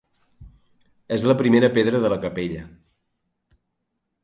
És 1.17 1.25
la 1.33 1.35
primera 1.43 1.69
pedra 1.77 2.01
de 2.05 2.11
la 2.15 2.19
capella. 2.25 2.65